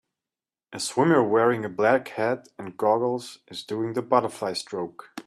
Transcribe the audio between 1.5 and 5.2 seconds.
a black hat and goggles is doing the butterfly stroke.